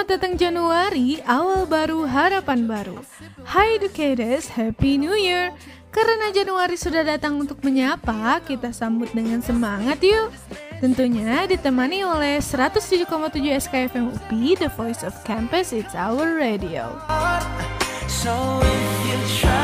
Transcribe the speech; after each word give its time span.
Selamat 0.00 0.16
datang 0.16 0.40
Januari, 0.40 1.20
awal 1.28 1.68
baru, 1.68 2.08
harapan 2.08 2.64
baru. 2.64 3.04
Hi 3.44 3.76
educators, 3.76 4.48
Happy 4.48 4.96
New 4.96 5.12
Year! 5.12 5.52
Karena 5.92 6.32
Januari 6.32 6.72
sudah 6.80 7.04
datang 7.04 7.36
untuk 7.36 7.60
menyapa, 7.60 8.40
kita 8.48 8.72
sambut 8.72 9.12
dengan 9.12 9.44
semangat 9.44 10.00
yuk! 10.00 10.32
Tentunya 10.80 11.44
ditemani 11.44 12.00
oleh 12.00 12.40
107,7 12.40 13.12
SKFM 13.60 14.08
UPI, 14.16 14.64
The 14.64 14.72
Voice 14.72 15.04
of 15.04 15.12
Campus, 15.28 15.76
It's 15.76 15.92
Our 15.92 16.32
Radio. 16.32 16.96
So 18.08 18.32
if 18.64 19.04
you 19.04 19.20
tryna 19.36 19.59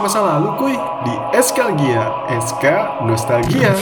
Masa 0.00 0.24
lalu 0.24 0.56
kuy 0.56 0.74
di 1.04 1.12
Eskalgia, 1.36 2.24
SK 2.40 2.64
Nostalgia. 3.04 3.76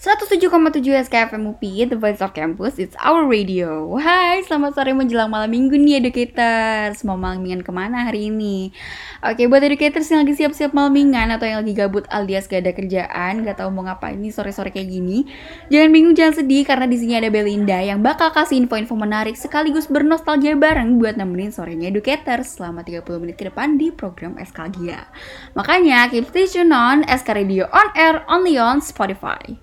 107,7 0.00 0.80
SKFM 1.12 1.44
UPI, 1.44 1.92
The 1.92 2.00
Voice 2.00 2.24
of 2.24 2.32
Campus, 2.32 2.80
It's 2.80 2.96
Our 3.04 3.28
Radio. 3.28 4.00
Hai, 4.00 4.40
selamat 4.48 4.72
sore 4.72 4.96
menjelang 4.96 5.28
malam 5.28 5.52
minggu 5.52 5.76
nih 5.76 6.00
educators. 6.00 7.04
Mau 7.04 7.20
malam 7.20 7.44
mingguan 7.44 7.60
ke 7.60 7.68
mana 7.68 8.08
hari 8.08 8.32
ini? 8.32 8.72
Oke, 9.20 9.44
buat 9.44 9.60
educators 9.60 10.08
yang 10.08 10.24
lagi 10.24 10.40
siap-siap 10.40 10.72
malam 10.72 10.96
mingguan 10.96 11.28
Atau 11.28 11.44
yang 11.44 11.60
lagi 11.60 11.76
gabut 11.76 12.08
alias 12.08 12.48
gak 12.48 12.64
ada 12.64 12.72
kerjaan 12.72 13.44
Gak 13.44 13.60
tahu 13.60 13.68
mau 13.68 13.84
ngapain 13.84 14.16
nih 14.16 14.32
sore-sore 14.32 14.72
kayak 14.72 14.88
gini 14.88 15.28
Jangan 15.68 15.92
bingung, 15.92 16.16
jangan 16.16 16.40
sedih 16.40 16.64
Karena 16.64 16.88
di 16.88 16.96
sini 16.96 17.20
ada 17.20 17.28
Belinda 17.28 17.76
Yang 17.84 18.00
bakal 18.00 18.32
kasih 18.32 18.56
info-info 18.56 18.96
menarik 18.96 19.36
Sekaligus 19.36 19.84
bernostalgia 19.84 20.56
bareng 20.56 20.96
Buat 20.96 21.20
nemenin 21.20 21.52
sorenya 21.52 21.92
educators 21.92 22.56
Selama 22.56 22.80
30 22.80 23.04
menit 23.20 23.36
ke 23.36 23.52
depan 23.52 23.76
di 23.76 23.92
program 23.92 24.40
Eskalgia 24.40 25.12
Makanya, 25.52 26.08
keep 26.08 26.24
stay 26.32 26.48
tune 26.48 26.72
on 26.72 27.04
SK 27.04 27.36
Radio 27.36 27.68
on 27.68 27.92
air 27.92 28.24
only 28.32 28.56
on 28.56 28.80
Spotify 28.80 29.60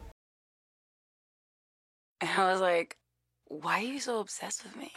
And 2.21 2.29
I 2.29 2.51
was 2.51 2.61
like, 2.61 2.97
why 3.45 3.79
are 3.79 3.83
you 3.83 3.99
so 3.99 4.19
obsessed 4.19 4.63
with 4.63 4.75
me? 4.75 4.91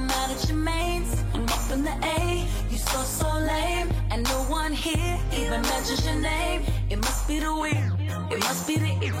I'm 0.00 0.06
mad 0.06 0.30
at 0.30 0.48
your 0.48 0.56
mates. 0.56 1.22
I'm 1.34 1.44
up 1.44 1.70
in 1.70 1.84
the 1.84 1.92
A, 2.16 2.46
you 2.70 2.78
so 2.78 3.02
so 3.02 3.28
lame, 3.38 3.90
and 4.10 4.24
no 4.24 4.38
one 4.44 4.72
here 4.72 5.18
even 5.30 5.60
mentions 5.60 6.06
your 6.06 6.14
name. 6.14 6.62
It 6.88 6.96
must 6.96 7.28
be 7.28 7.38
the 7.38 7.54
weird, 7.54 7.92
it 8.32 8.40
must 8.40 8.66
be 8.66 8.76
the 8.78 8.92
ear, 9.04 9.12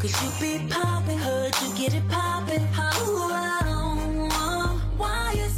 cause 0.00 0.14
you 0.22 0.30
be 0.40 0.68
popping, 0.68 1.18
heard 1.18 1.54
you 1.62 1.72
get 1.76 1.94
it 1.94 2.08
popping. 2.08 2.66
Oh, 2.76 3.30
oh, 3.30 4.28
oh, 4.32 4.82
why 4.96 5.34
you 5.36 5.48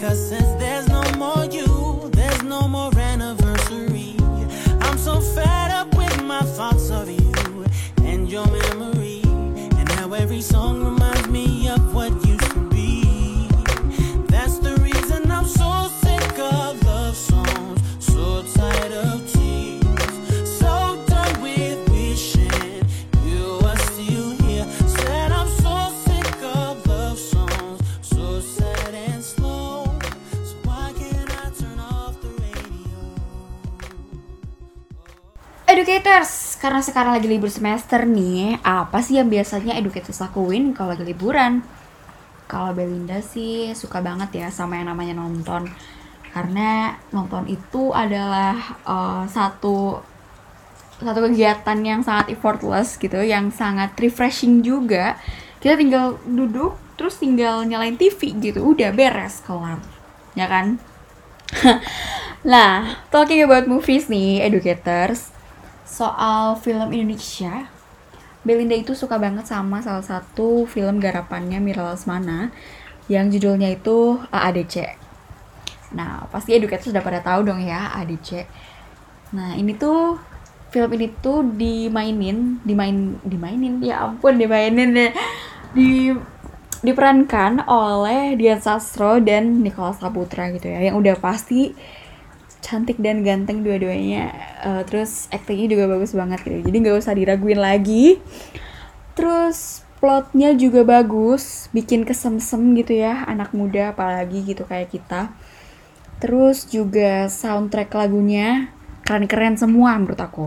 cause 0.00 0.28
since 0.28 0.52
then 0.60 0.67
karena 36.78 36.94
sekarang 36.94 37.12
lagi 37.18 37.26
libur 37.26 37.50
semester 37.50 38.06
nih, 38.06 38.62
apa 38.62 39.02
sih 39.02 39.18
yang 39.18 39.26
biasanya 39.26 39.74
educators 39.82 40.22
lakuin 40.22 40.70
kalau 40.70 40.94
lagi 40.94 41.02
liburan? 41.02 41.58
Kalau 42.46 42.70
Belinda 42.70 43.18
sih 43.18 43.74
suka 43.74 43.98
banget 43.98 44.46
ya 44.46 44.46
sama 44.46 44.78
yang 44.78 44.94
namanya 44.94 45.18
nonton. 45.18 45.66
Karena 46.30 46.94
nonton 47.10 47.50
itu 47.50 47.90
adalah 47.90 48.78
uh, 48.86 49.26
satu 49.26 49.98
satu 51.02 51.18
kegiatan 51.18 51.82
yang 51.82 52.06
sangat 52.06 52.38
effortless 52.38 52.94
gitu, 52.94 53.26
yang 53.26 53.50
sangat 53.50 53.98
refreshing 53.98 54.62
juga. 54.62 55.18
Kita 55.58 55.74
tinggal 55.74 56.22
duduk, 56.30 56.78
terus 56.94 57.18
tinggal 57.18 57.66
nyalain 57.66 57.98
TV 57.98 58.38
gitu, 58.38 58.62
udah 58.62 58.94
beres 58.94 59.42
kelar, 59.42 59.82
ya 60.38 60.46
kan? 60.46 60.78
nah, 62.54 63.02
talking 63.10 63.42
about 63.42 63.66
movies 63.66 64.06
nih, 64.06 64.46
educators, 64.46 65.34
soal 65.88 66.60
film 66.60 66.92
Indonesia, 66.92 67.66
Belinda 68.44 68.76
itu 68.76 68.92
suka 68.92 69.16
banget 69.16 69.48
sama 69.48 69.80
salah 69.80 70.04
satu 70.04 70.68
film 70.68 71.00
garapannya 71.02 71.58
Mira 71.58 71.90
Lesmana 71.90 72.52
yang 73.08 73.32
judulnya 73.32 73.72
itu 73.72 74.20
AADC. 74.30 74.94
Nah, 75.96 76.28
pasti 76.28 76.52
educators 76.52 76.92
sudah 76.92 77.00
pada 77.00 77.24
tahu 77.24 77.48
dong 77.48 77.64
ya 77.64 77.96
AADC. 77.96 78.44
Nah, 79.32 79.56
ini 79.56 79.74
tuh 79.74 80.20
film 80.68 80.92
ini 80.92 81.08
tuh 81.24 81.40
dimainin, 81.56 82.60
dimain 82.60 83.16
dimainin 83.24 83.80
ya 83.80 84.04
ampun 84.04 84.36
dimainin 84.36 84.92
ya. 84.92 85.10
Di 85.72 86.12
diperankan 86.78 87.66
oleh 87.66 88.38
Dian 88.38 88.62
Sastro 88.62 89.18
dan 89.18 89.66
Nicholas 89.66 89.98
Saputra 89.98 90.46
gitu 90.54 90.70
ya 90.70 90.78
yang 90.78 90.94
udah 90.94 91.18
pasti 91.18 91.74
cantik 92.60 92.98
dan 92.98 93.22
ganteng 93.22 93.62
dua-duanya. 93.62 94.34
Uh, 94.62 94.82
terus 94.84 95.26
aktingnya 95.30 95.78
juga 95.78 95.84
bagus 95.90 96.12
banget 96.12 96.40
gitu. 96.44 96.58
Jadi 96.70 96.76
nggak 96.82 96.98
usah 96.98 97.14
diraguin 97.14 97.60
lagi. 97.60 98.18
Terus 99.14 99.82
plotnya 99.98 100.54
juga 100.54 100.86
bagus 100.86 101.66
bikin 101.74 102.06
kesemsem 102.06 102.78
gitu 102.78 102.94
ya 102.94 103.26
anak 103.26 103.50
muda 103.50 103.90
apalagi 103.90 104.46
gitu 104.46 104.62
kayak 104.62 104.94
kita. 104.94 105.34
Terus 106.18 106.66
juga 106.66 107.26
soundtrack 107.30 107.94
lagunya 107.94 108.70
keren-keren 109.06 109.58
semua 109.58 109.98
menurut 109.98 110.18
aku. 110.18 110.46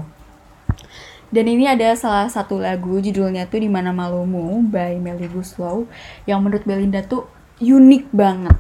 Dan 1.31 1.48
ini 1.48 1.63
ada 1.63 1.96
salah 1.96 2.28
satu 2.28 2.60
lagu 2.60 3.00
judulnya 3.00 3.48
tuh 3.48 3.63
Di 3.63 3.72
mana 3.72 3.96
Malumu 3.96 4.60
by 4.68 5.00
Melly 5.00 5.31
Guslow 5.31 5.88
yang 6.28 6.44
menurut 6.44 6.68
Belinda 6.68 7.00
tuh 7.08 7.24
unik 7.63 8.12
banget. 8.12 8.60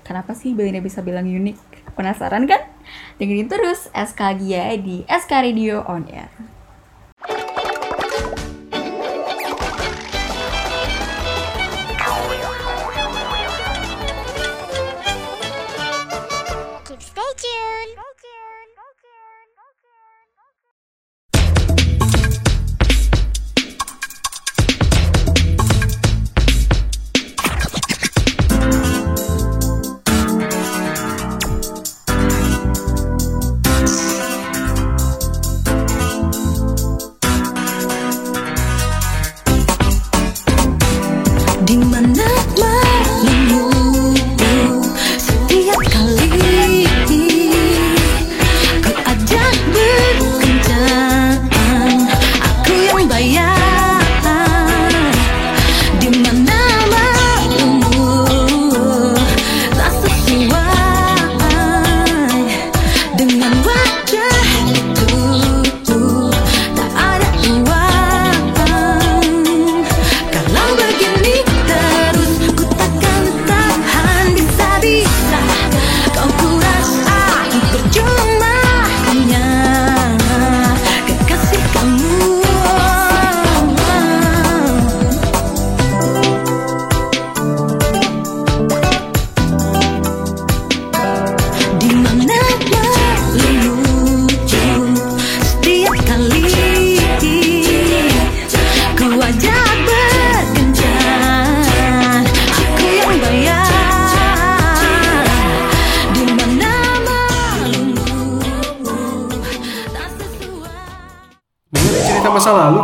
Kenapa 0.00 0.32
sih 0.32 0.56
Belinda 0.56 0.80
bisa 0.80 1.04
bilang 1.04 1.28
unik? 1.28 1.69
Penasaran 1.94 2.46
kan? 2.46 2.62
Dengerin 3.18 3.50
terus 3.50 3.90
SK 3.92 4.20
Gia 4.42 4.74
di 4.78 5.06
SK 5.06 5.32
Radio 5.44 5.82
On 5.86 6.06
Air. 6.10 6.30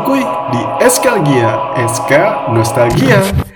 Kuy 0.05 0.21
di 0.53 0.61
Eskalgia, 0.85 1.73
SK 1.89 2.13
Nostalgia. 2.53 3.56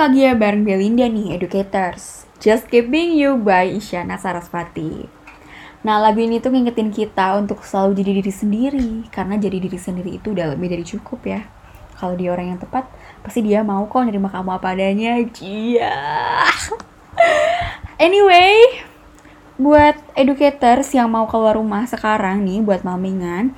Eskalgia 0.00 0.32
bareng 0.32 0.64
Belinda 0.64 1.04
nih, 1.04 1.36
Educators. 1.36 2.24
Just 2.40 2.72
Keeping 2.72 3.20
You 3.20 3.36
by 3.36 3.68
Isyana 3.68 4.16
Sarasvati. 4.16 5.04
Nah, 5.84 6.00
lagu 6.00 6.24
ini 6.24 6.40
tuh 6.40 6.56
ngingetin 6.56 6.88
kita 6.88 7.36
untuk 7.36 7.60
selalu 7.60 8.00
jadi 8.00 8.24
diri 8.24 8.32
sendiri. 8.32 8.90
Karena 9.12 9.36
jadi 9.36 9.60
diri 9.60 9.76
sendiri 9.76 10.16
itu 10.16 10.32
udah 10.32 10.56
lebih 10.56 10.72
dari 10.72 10.88
cukup 10.88 11.20
ya. 11.28 11.44
Kalau 12.00 12.16
dia 12.16 12.32
orang 12.32 12.56
yang 12.56 12.60
tepat, 12.64 12.88
pasti 13.20 13.44
dia 13.44 13.60
mau 13.60 13.84
kok 13.92 14.08
nerima 14.08 14.32
kamu 14.32 14.56
apa 14.56 14.72
adanya. 14.72 15.20
Iya. 15.20 15.92
anyway, 18.08 18.80
buat 19.60 20.00
educators 20.16 20.88
yang 20.96 21.12
mau 21.12 21.28
keluar 21.28 21.60
rumah 21.60 21.84
sekarang 21.84 22.40
nih, 22.40 22.64
buat 22.64 22.88
mamingan, 22.88 23.52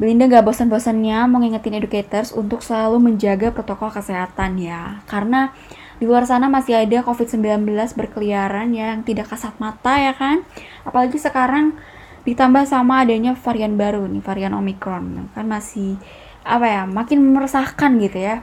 Belinda 0.00 0.24
gak 0.32 0.48
bosan-bosannya 0.48 1.28
mau 1.28 1.44
ngingetin 1.44 1.76
educators 1.76 2.32
untuk 2.32 2.64
selalu 2.64 3.12
menjaga 3.12 3.52
protokol 3.52 3.92
kesehatan 3.92 4.56
ya. 4.56 5.04
Karena 5.04 5.52
di 6.00 6.08
luar 6.08 6.24
sana 6.24 6.48
masih 6.48 6.80
ada 6.80 7.04
COVID-19 7.04 7.68
berkeliaran 8.00 8.72
yang 8.72 9.04
tidak 9.04 9.28
kasat 9.28 9.52
mata 9.60 10.00
ya 10.00 10.16
kan. 10.16 10.40
Apalagi 10.88 11.20
sekarang 11.20 11.76
ditambah 12.24 12.64
sama 12.64 13.04
adanya 13.04 13.36
varian 13.36 13.76
baru 13.76 14.08
nih, 14.08 14.24
varian 14.24 14.56
Omicron. 14.56 15.28
Kan 15.36 15.44
masih 15.44 16.00
apa 16.48 16.64
ya, 16.64 16.82
makin 16.88 17.20
meresahkan 17.20 17.92
gitu 18.00 18.24
ya. 18.24 18.40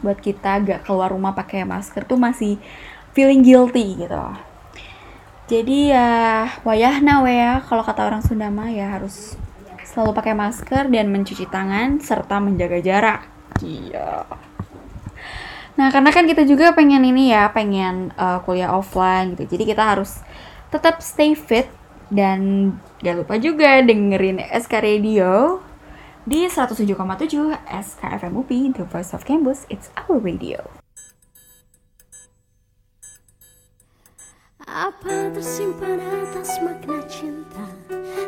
Buat 0.00 0.24
kita 0.24 0.64
gak 0.64 0.88
keluar 0.88 1.12
rumah 1.12 1.36
pakai 1.36 1.68
masker 1.68 2.08
tuh 2.08 2.16
masih 2.16 2.56
feeling 3.12 3.44
guilty 3.44 4.00
gitu. 4.00 4.24
Jadi 5.44 5.92
ya 5.92 6.48
wayahna 6.64 7.20
we 7.20 7.36
ya 7.36 7.60
kalau 7.68 7.84
kata 7.84 8.08
orang 8.08 8.24
Sunda 8.24 8.48
mah 8.48 8.72
ya 8.72 8.96
harus 8.96 9.36
selalu 9.90 10.14
pakai 10.14 10.34
masker 10.38 10.86
dan 10.86 11.10
mencuci 11.10 11.50
tangan 11.50 11.98
serta 11.98 12.38
menjaga 12.38 12.78
jarak. 12.78 13.20
Iya. 13.58 14.24
Nah, 15.74 15.88
karena 15.90 16.10
kan 16.14 16.24
kita 16.30 16.46
juga 16.46 16.70
pengen 16.76 17.02
ini 17.02 17.34
ya, 17.34 17.50
pengen 17.50 18.14
uh, 18.14 18.38
kuliah 18.46 18.70
offline 18.70 19.34
gitu. 19.34 19.58
Jadi 19.58 19.74
kita 19.74 19.82
harus 19.96 20.22
tetap 20.70 21.02
stay 21.02 21.34
fit 21.34 21.66
dan 22.10 22.72
gak 23.02 23.26
lupa 23.26 23.34
juga 23.38 23.82
dengerin 23.82 24.42
SK 24.50 24.72
Radio 24.82 25.62
di 26.26 26.46
107,7 26.46 26.94
SKFM 27.66 28.34
UPI, 28.38 28.62
The 28.76 28.84
Voice 28.86 29.10
of 29.16 29.26
Campus, 29.26 29.66
It's 29.66 29.90
Our 30.06 30.22
Radio. 30.22 30.79
Apa 34.70 35.34
tersimpan 35.34 35.98
atas 35.98 36.46
makna 36.62 37.02
cinta? 37.10 37.66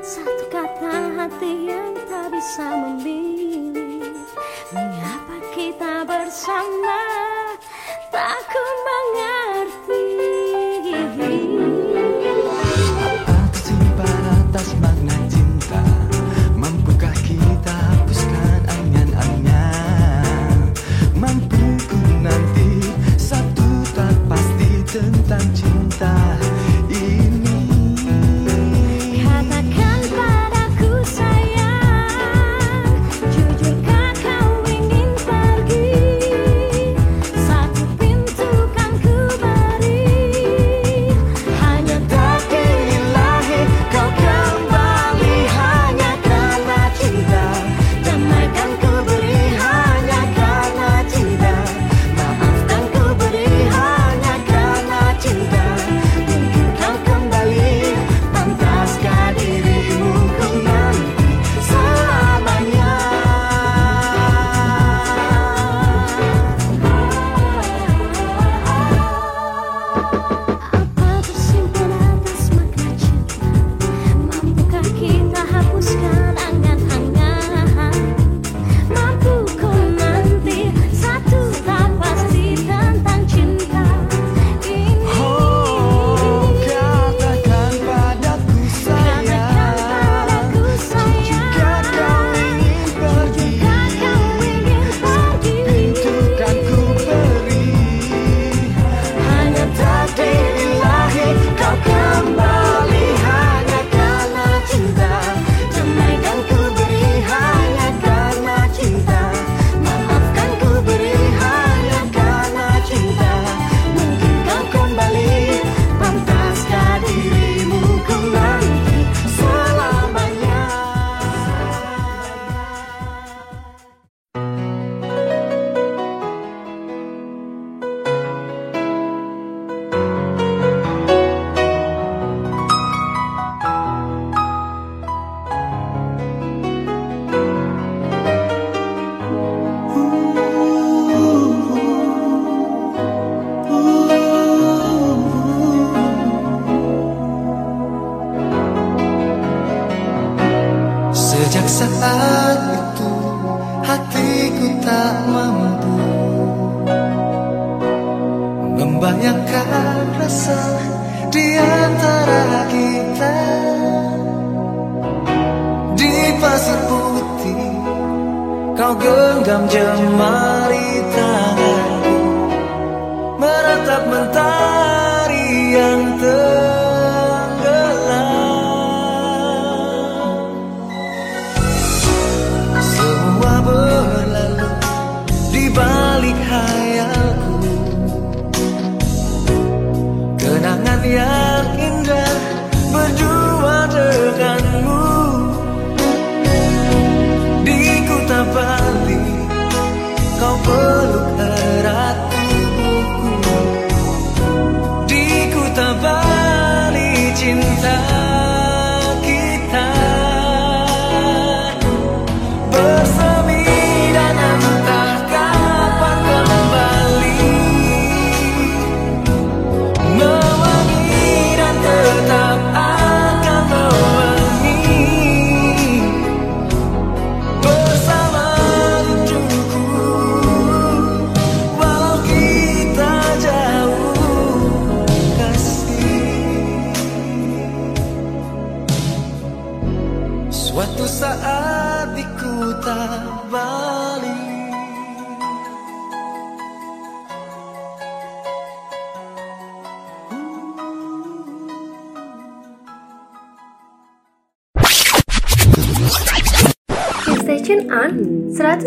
Satu 0.03 0.51
kata 0.51 1.15
hati 1.15 1.71
yang 1.71 1.95
tak 2.11 2.35
bisa 2.35 2.67
memilih. 2.83 4.03
Mengapa 4.75 5.39
kita 5.55 6.03
bersama 6.03 6.99
Tak 8.11 8.43
ku 8.51 8.65
mengerti? 8.83 10.07
Apa 13.07 13.39
tersimpan 13.55 14.23
atas 14.43 14.75
makna 14.83 15.15
cinta? 15.31 15.79
Mampukah 16.59 17.15
kita 17.23 17.71
hapuskan 17.71 18.67
angan-angan? 18.67 20.75
Mampu 21.15 21.79
ku 21.87 22.03
nanti 22.19 22.83
Satu 23.15 23.87
tak 23.95 24.19
pasti 24.27 24.83
tentang 24.91 25.47
cinta 25.55 26.22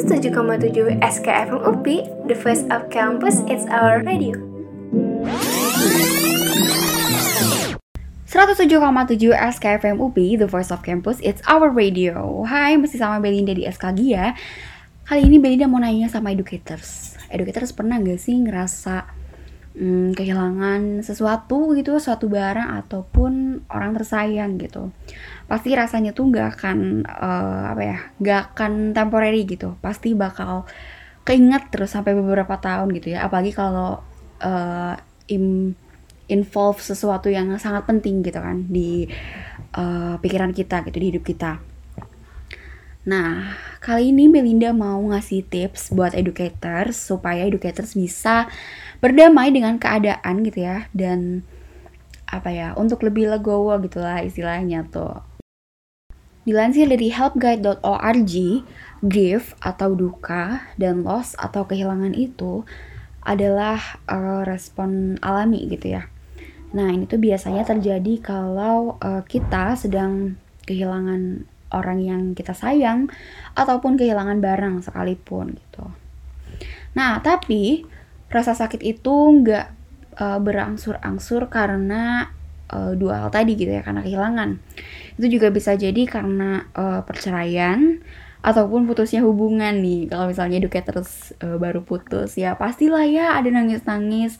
107,7 0.06 1.02
SKFM 1.02 1.66
UP, 1.66 1.82
the 2.30 2.38
voice 2.38 2.62
of 2.70 2.94
campus, 2.94 3.42
it's 3.50 3.66
our 3.74 4.06
radio. 4.06 4.38
107,7 8.30 9.34
SKFM 9.34 9.98
UP, 9.98 10.14
The 10.14 10.46
Voice 10.46 10.70
of 10.70 10.86
Campus, 10.86 11.18
It's 11.26 11.42
Our 11.50 11.74
Radio. 11.74 12.46
Hai, 12.46 12.78
masih 12.78 13.02
sama 13.02 13.18
Belinda 13.18 13.58
di 13.58 13.66
SKG 13.66 14.00
ya. 14.06 14.38
Kali 15.10 15.26
ini 15.26 15.42
Belinda 15.42 15.66
mau 15.66 15.82
nanya 15.82 16.06
sama 16.06 16.30
educators. 16.30 17.18
Educators 17.34 17.74
pernah 17.74 17.98
gak 17.98 18.22
sih 18.22 18.38
ngerasa 18.38 19.10
hmm, 19.74 20.14
kehilangan 20.14 21.02
sesuatu 21.02 21.74
gitu, 21.74 21.98
suatu 21.98 22.30
barang 22.30 22.78
ataupun 22.86 23.66
orang 23.74 23.98
tersayang 23.98 24.62
gitu? 24.62 24.94
Pasti 25.46 25.78
rasanya 25.78 26.12
tuh 26.12 26.34
gak 26.34 26.58
akan, 26.58 27.06
eh, 27.06 27.64
apa 27.72 27.82
ya, 27.82 27.98
gak 28.22 28.42
akan 28.54 28.98
temporary 28.98 29.46
gitu. 29.46 29.78
Pasti 29.80 30.18
bakal 30.18 30.66
keinget 31.26 31.70
terus 31.74 31.94
sampai 31.94 32.14
beberapa 32.18 32.58
tahun 32.58 32.94
gitu 32.98 33.14
ya. 33.14 33.26
Apalagi 33.26 33.54
kalau 33.54 34.02
eh, 34.42 34.96
im- 35.30 35.78
involve 36.26 36.82
sesuatu 36.82 37.30
yang 37.30 37.54
sangat 37.62 37.86
penting 37.86 38.26
gitu 38.26 38.42
kan 38.42 38.66
di 38.66 39.06
uh, 39.78 40.18
pikiran 40.18 40.52
kita 40.56 40.82
gitu 40.90 40.98
di 40.98 41.08
hidup 41.14 41.24
kita. 41.26 41.62
Nah, 43.06 43.54
kali 43.78 44.10
ini 44.10 44.26
Belinda 44.26 44.74
mau 44.74 44.98
ngasih 45.14 45.46
tips 45.46 45.94
buat 45.94 46.18
educators 46.18 46.98
supaya 46.98 47.46
educators 47.46 47.94
bisa 47.94 48.50
berdamai 48.98 49.54
dengan 49.54 49.78
keadaan 49.78 50.42
gitu 50.42 50.66
ya 50.66 50.90
dan 50.90 51.46
apa 52.26 52.50
ya 52.50 52.74
untuk 52.74 53.06
lebih 53.06 53.30
legowo 53.30 53.78
gitulah 53.86 54.26
istilahnya 54.26 54.90
tuh. 54.90 55.22
Dilansir 56.46 56.86
dari 56.86 57.10
helpguide.org, 57.10 58.34
grief 59.02 59.58
atau 59.58 59.90
duka 59.98 60.62
dan 60.78 61.02
loss 61.02 61.34
atau 61.42 61.66
kehilangan 61.66 62.14
itu 62.14 62.62
adalah 63.26 63.82
uh, 64.06 64.46
respon 64.46 65.18
alami 65.26 65.66
gitu 65.74 65.98
ya. 65.98 66.06
Nah, 66.78 66.94
ini 66.94 67.10
tuh 67.10 67.18
biasanya 67.18 67.66
terjadi 67.66 68.22
kalau 68.22 69.02
uh, 69.02 69.26
kita 69.26 69.74
sedang 69.74 70.38
kehilangan 70.70 71.50
orang 71.74 72.00
yang 72.06 72.22
kita 72.38 72.54
sayang 72.54 73.10
ataupun 73.58 73.98
kehilangan 73.98 74.38
barang 74.38 74.86
sekalipun 74.86 75.58
gitu. 75.58 75.86
Nah, 76.94 77.20
tapi 77.26 77.90
rasa 78.30 78.54
sakit 78.54 78.86
itu 78.86 79.14
nggak 79.42 79.68
uh, 80.22 80.40
berangsur-angsur 80.40 81.50
karena 81.50 82.35
uh, 82.72 82.94
dua 82.98 83.26
hal 83.26 83.30
tadi 83.30 83.58
gitu 83.60 83.70
ya, 83.74 83.82
karena 83.86 84.02
kehilangan. 84.06 84.62
Itu 85.20 85.28
juga 85.30 85.52
bisa 85.52 85.74
jadi 85.76 86.06
karena 86.08 86.66
uh, 86.74 87.02
perceraian 87.06 88.02
ataupun 88.46 88.86
putusnya 88.86 89.26
hubungan 89.26 89.82
nih. 89.82 90.10
Kalau 90.10 90.30
misalnya 90.30 90.62
educators 90.62 91.34
uh, 91.42 91.58
baru 91.58 91.82
putus 91.82 92.38
ya 92.38 92.54
pastilah 92.54 93.06
ya 93.10 93.34
ada 93.38 93.50
nangis-nangis. 93.50 94.38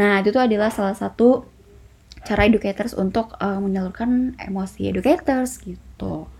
Nah, 0.00 0.24
itu 0.24 0.32
tuh 0.32 0.40
adalah 0.40 0.72
salah 0.72 0.96
satu 0.96 1.44
cara 2.22 2.46
educators 2.46 2.94
untuk 2.94 3.34
uh, 3.42 3.58
menyalurkan 3.58 4.38
emosi 4.38 4.88
educators 4.88 5.58
gitu. 5.60 6.30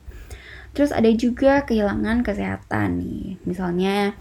Terus 0.73 0.89
ada 0.89 1.11
juga 1.13 1.69
kehilangan 1.69 2.25
kesehatan 2.25 3.03
nih, 3.03 3.37
misalnya 3.45 4.17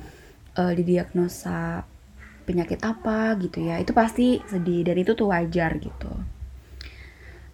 uh, 0.60 0.74
didiagnosa 0.76 1.88
penyakit 2.44 2.82
apa 2.84 3.40
gitu 3.40 3.64
ya, 3.72 3.80
itu 3.80 3.96
pasti 3.96 4.44
sedih 4.52 4.84
dan 4.84 5.00
itu 5.00 5.16
tuh 5.16 5.32
wajar 5.32 5.80
gitu. 5.80 6.12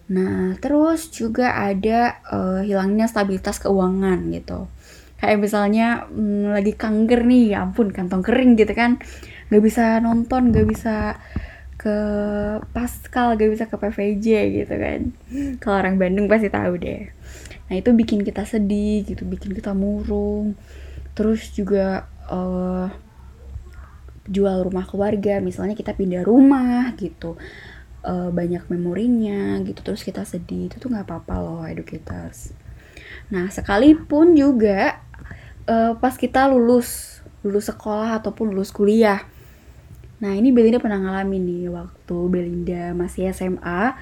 Nah 0.08 0.56
terus 0.64 1.12
juga 1.12 1.52
ada 1.56 2.24
uh, 2.32 2.62
hilangnya 2.64 3.12
stabilitas 3.12 3.60
keuangan 3.60 4.32
gitu. 4.32 4.72
Kayak 5.18 5.38
misalnya 5.42 5.88
hmm, 6.08 6.54
lagi 6.54 6.74
kanker 6.78 7.26
nih, 7.26 7.58
ya 7.58 7.66
ampun 7.66 7.90
kantong 7.90 8.22
kering 8.22 8.54
gitu 8.54 8.72
kan, 8.78 9.02
gak 9.50 9.64
bisa 9.66 9.98
nonton, 9.98 10.54
gak 10.54 10.68
bisa 10.70 11.18
ke 11.78 11.98
Pascal 12.74 13.38
gak 13.38 13.50
bisa 13.54 13.66
ke 13.66 13.76
PVJ 13.76 14.28
gitu 14.64 14.76
kan. 14.78 15.02
Kalau 15.62 15.78
orang 15.82 15.98
Bandung 15.98 16.30
pasti 16.30 16.48
tahu 16.54 16.78
deh. 16.80 17.10
Nah 17.68 17.76
itu 17.76 17.92
bikin 17.92 18.24
kita 18.24 18.48
sedih 18.48 19.04
gitu 19.04 19.28
bikin 19.28 19.52
kita 19.52 19.74
murung. 19.74 20.56
Terus 21.18 21.50
juga 21.52 22.08
uh, 22.30 22.88
jual 24.30 24.58
rumah 24.64 24.86
keluarga. 24.86 25.42
Misalnya 25.42 25.74
kita 25.74 25.98
pindah 25.98 26.22
rumah 26.22 26.94
gitu 26.96 27.36
uh, 28.08 28.30
banyak 28.32 28.64
memorinya 28.72 29.60
gitu 29.68 29.84
terus 29.84 30.02
kita 30.02 30.24
sedih 30.24 30.72
itu 30.72 30.80
tuh 30.80 30.88
nggak 30.88 31.06
apa-apa 31.06 31.36
loh 31.44 31.62
educators. 31.68 32.56
Nah 33.28 33.52
sekalipun 33.52 34.34
juga 34.34 35.04
uh, 35.68 36.00
pas 36.00 36.16
kita 36.16 36.48
lulus 36.48 37.20
lulus 37.44 37.68
sekolah 37.68 38.24
ataupun 38.24 38.56
lulus 38.56 38.72
kuliah. 38.72 39.28
Nah 40.24 40.34
ini 40.34 40.50
Belinda 40.50 40.82
pernah 40.82 40.98
ngalamin 40.98 41.44
nih 41.44 41.66
waktu 41.70 42.18
Belinda 42.32 42.96
masih 42.96 43.30
SMA 43.36 43.94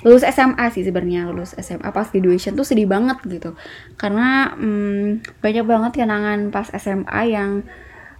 lulus 0.00 0.24
SMA 0.24 0.64
sih 0.72 0.80
sebenarnya 0.80 1.28
lulus 1.28 1.52
SMA 1.60 1.92
pas 1.92 2.08
graduation 2.08 2.56
tuh 2.56 2.64
sedih 2.64 2.88
banget 2.88 3.20
gitu. 3.28 3.52
Karena 4.00 4.56
hmm, 4.56 5.42
banyak 5.44 5.64
banget 5.68 5.92
kenangan 6.00 6.48
pas 6.48 6.72
SMA 6.72 7.22
yang 7.28 7.68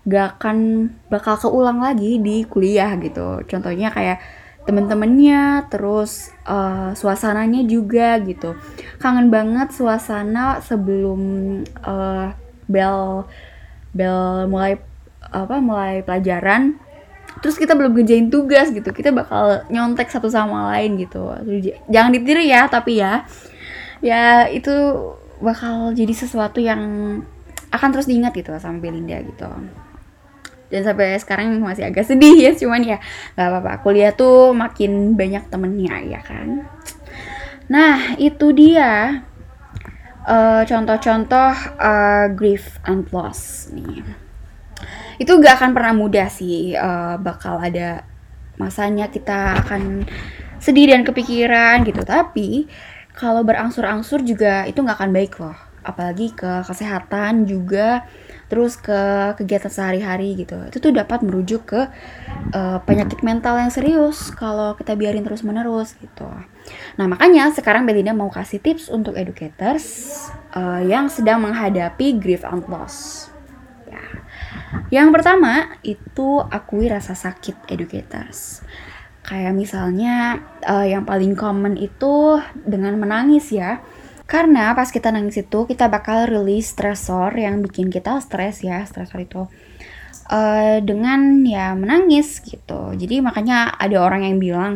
gak 0.04 0.40
akan 0.40 0.88
bakal 1.08 1.36
keulang 1.40 1.80
lagi 1.80 2.20
di 2.20 2.44
kuliah 2.44 2.92
gitu. 3.00 3.40
Contohnya 3.48 3.88
kayak 3.88 4.20
temen-temennya 4.68 5.66
terus 5.72 6.30
uh, 6.44 6.92
suasananya 6.92 7.64
juga 7.64 8.20
gitu. 8.20 8.56
Kangen 9.00 9.32
banget 9.32 9.72
suasana 9.72 10.60
sebelum 10.60 11.20
uh, 11.80 12.32
bel 12.68 13.24
bel 13.90 14.46
mulai 14.46 14.78
apa 15.20 15.56
mulai 15.58 16.04
pelajaran. 16.04 16.76
Terus 17.40 17.56
kita 17.56 17.72
belum 17.72 17.96
ngerjain 17.96 18.28
tugas 18.28 18.68
gitu. 18.68 18.90
Kita 18.92 19.14
bakal 19.14 19.64
nyontek 19.72 20.12
satu 20.12 20.28
sama 20.28 20.76
lain 20.76 21.00
gitu. 21.00 21.32
Jangan 21.88 22.10
ditiru 22.12 22.42
ya 22.44 22.68
tapi 22.68 23.00
ya. 23.00 23.24
Ya 24.04 24.48
itu 24.48 24.72
bakal 25.40 25.96
jadi 25.96 26.12
sesuatu 26.12 26.60
yang 26.60 26.80
akan 27.70 27.88
terus 27.94 28.10
diingat 28.10 28.34
gitu 28.36 28.52
sama 28.58 28.82
Belinda 28.82 29.22
gitu 29.22 29.48
dan 30.70 30.86
sampai 30.86 31.18
sekarang 31.18 31.58
masih 31.58 31.84
agak 31.90 32.06
sedih 32.06 32.38
ya 32.38 32.54
cuman 32.54 32.80
ya 32.86 32.98
nggak 33.34 33.48
apa-apa. 33.50 33.72
Kuliah 33.82 34.14
tuh 34.14 34.54
makin 34.54 35.18
banyak 35.18 35.50
temennya 35.50 35.98
ya 36.06 36.20
kan? 36.22 36.70
Nah 37.70 38.14
itu 38.18 38.54
dia 38.54 39.22
uh, 40.26 40.62
contoh-contoh 40.64 41.52
uh, 41.78 42.26
grief 42.32 42.78
and 42.86 43.06
loss 43.10 43.68
nih. 43.74 44.06
Itu 45.20 45.36
gak 45.36 45.60
akan 45.60 45.76
pernah 45.76 45.92
mudah 45.92 46.32
sih 46.32 46.72
uh, 46.72 47.20
bakal 47.20 47.60
ada 47.60 48.08
masanya 48.56 49.12
kita 49.12 49.60
akan 49.64 50.08
sedih 50.56 50.92
dan 50.92 51.04
kepikiran 51.04 51.84
gitu. 51.84 52.00
Tapi 52.04 52.68
kalau 53.12 53.44
berangsur-angsur 53.44 54.24
juga 54.24 54.64
itu 54.64 54.80
nggak 54.80 54.96
akan 54.96 55.12
baik 55.12 55.36
loh. 55.40 55.56
Apalagi 55.84 56.32
ke 56.32 56.64
kesehatan 56.64 57.44
juga 57.44 58.04
terus 58.50 58.74
ke 58.74 59.32
kegiatan 59.38 59.70
sehari-hari 59.70 60.34
gitu 60.34 60.58
itu 60.66 60.82
tuh 60.82 60.90
dapat 60.90 61.22
merujuk 61.22 61.70
ke 61.70 61.86
uh, 62.52 62.78
penyakit 62.82 63.22
mental 63.22 63.56
yang 63.56 63.70
serius 63.70 64.34
kalau 64.34 64.74
kita 64.74 64.98
biarin 64.98 65.22
terus 65.22 65.46
menerus 65.46 65.94
gitu 66.02 66.26
nah 66.98 67.06
makanya 67.06 67.48
sekarang 67.54 67.86
Belinda 67.86 68.10
mau 68.10 68.28
kasih 68.28 68.58
tips 68.58 68.90
untuk 68.90 69.14
educators 69.14 70.18
uh, 70.52 70.82
yang 70.82 71.06
sedang 71.06 71.46
menghadapi 71.46 72.18
grief 72.18 72.42
and 72.42 72.66
loss 72.66 73.30
yang 74.90 75.14
pertama 75.14 75.78
itu 75.86 76.42
akui 76.50 76.90
rasa 76.90 77.14
sakit 77.14 77.70
educators. 77.70 78.62
Kayak 79.22 79.54
misalnya 79.54 80.42
uh, 80.66 80.86
yang 80.86 81.06
paling 81.06 81.38
common 81.38 81.78
itu 81.78 82.38
dengan 82.54 82.98
menangis 82.98 83.54
ya. 83.54 83.78
Karena 84.30 84.70
pas 84.78 84.86
kita 84.86 85.10
nangis 85.10 85.42
itu 85.42 85.66
kita 85.66 85.90
bakal 85.90 86.30
rilis 86.30 86.70
stresor 86.70 87.34
yang 87.34 87.66
bikin 87.66 87.90
kita 87.90 88.22
stres 88.22 88.62
ya, 88.62 88.86
stresor 88.86 89.26
itu. 89.26 89.42
Uh, 90.30 90.78
dengan 90.86 91.42
ya 91.42 91.74
menangis 91.74 92.38
gitu. 92.46 92.94
Jadi 92.94 93.18
makanya 93.18 93.74
ada 93.74 93.98
orang 93.98 94.22
yang 94.22 94.38
bilang 94.38 94.72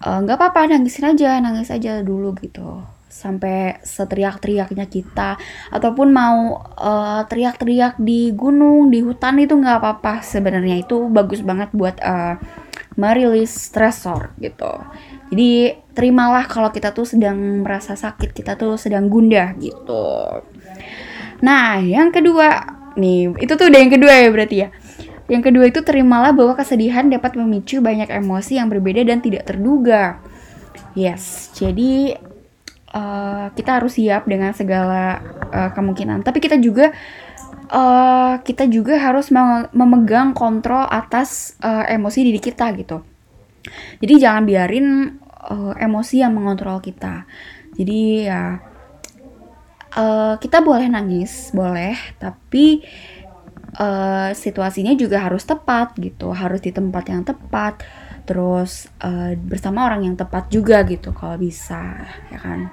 nggak 0.00 0.36
uh, 0.36 0.40
apa-apa 0.40 0.72
nangisin 0.72 1.12
aja, 1.12 1.36
nangis 1.44 1.68
aja 1.68 2.00
dulu 2.00 2.32
gitu 2.40 2.80
sampai 3.14 3.78
seteriak-teriaknya 3.86 4.90
kita 4.90 5.38
ataupun 5.70 6.10
mau 6.10 6.66
uh, 6.74 7.22
teriak-teriak 7.30 7.94
di 8.02 8.34
gunung 8.34 8.90
di 8.90 9.06
hutan 9.06 9.38
itu 9.38 9.54
nggak 9.54 9.78
apa-apa 9.78 10.26
sebenarnya 10.26 10.82
itu 10.82 11.06
bagus 11.14 11.38
banget 11.46 11.70
buat 11.70 11.94
uh, 12.02 12.42
merilis 12.98 13.54
stresor 13.54 14.34
gitu. 14.42 14.82
Jadi 15.30 15.83
terimalah 15.94 16.50
kalau 16.50 16.74
kita 16.74 16.90
tuh 16.90 17.06
sedang 17.06 17.62
merasa 17.62 17.94
sakit, 17.94 18.34
kita 18.34 18.58
tuh 18.58 18.74
sedang 18.74 19.06
gundah 19.06 19.54
gitu. 19.56 20.42
Nah, 21.40 21.78
yang 21.78 22.10
kedua 22.10 22.66
nih, 22.98 23.32
itu 23.38 23.52
tuh 23.54 23.70
udah 23.70 23.80
yang 23.80 23.92
kedua 23.94 24.12
ya 24.12 24.28
berarti 24.34 24.56
ya. 24.66 24.68
Yang 25.24 25.42
kedua 25.48 25.64
itu 25.72 25.80
terimalah 25.80 26.36
bahwa 26.36 26.52
kesedihan 26.52 27.08
dapat 27.08 27.38
memicu 27.38 27.80
banyak 27.80 28.12
emosi 28.12 28.60
yang 28.60 28.68
berbeda 28.68 29.08
dan 29.08 29.24
tidak 29.24 29.48
terduga. 29.48 30.20
Yes, 30.92 31.50
jadi 31.56 32.20
uh, 32.92 33.48
kita 33.56 33.80
harus 33.80 33.96
siap 33.96 34.28
dengan 34.28 34.52
segala 34.52 35.24
uh, 35.48 35.70
kemungkinan. 35.72 36.22
Tapi 36.22 36.38
kita 36.44 36.60
juga 36.60 36.92
uh, 37.72 38.36
kita 38.44 38.68
juga 38.68 39.00
harus 39.00 39.32
mem- 39.32 39.72
memegang 39.72 40.36
kontrol 40.36 40.84
atas 40.86 41.56
uh, 41.64 41.88
emosi 41.88 42.18
diri 42.30 42.40
kita 42.42 42.68
gitu. 42.76 43.00
Jadi 44.04 44.14
jangan 44.20 44.44
biarin 44.44 44.86
uh, 45.48 45.72
emosi 45.76 46.24
yang 46.24 46.32
mengontrol 46.36 46.80
kita. 46.80 47.28
Jadi 47.74 48.28
ya 48.28 48.58
uh, 49.94 50.34
kita 50.38 50.60
boleh 50.60 50.90
nangis, 50.90 51.50
boleh, 51.54 51.94
tapi 52.18 52.82
uh, 53.78 54.30
situasinya 54.34 54.94
juga 54.98 55.22
harus 55.22 55.46
tepat 55.46 55.94
gitu, 55.98 56.34
harus 56.34 56.60
di 56.62 56.70
tempat 56.74 57.04
yang 57.10 57.22
tepat, 57.22 57.82
terus 58.26 58.90
uh, 59.02 59.34
bersama 59.38 59.86
orang 59.86 60.06
yang 60.06 60.16
tepat 60.18 60.50
juga 60.50 60.82
gitu 60.86 61.14
kalau 61.14 61.38
bisa, 61.38 62.04
ya 62.30 62.38
kan. 62.42 62.70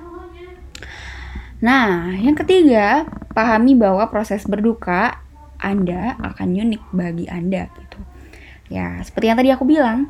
Nah, 1.62 2.18
yang 2.18 2.34
ketiga, 2.34 3.06
pahami 3.38 3.78
bahwa 3.78 4.10
proses 4.10 4.42
berduka 4.50 5.22
Anda 5.62 6.18
akan 6.18 6.58
unik 6.58 6.84
bagi 6.90 7.26
Anda 7.30 7.70
gitu. 7.70 8.02
Ya, 8.72 8.98
seperti 9.06 9.30
yang 9.30 9.38
tadi 9.38 9.54
aku 9.54 9.70
bilang, 9.70 10.10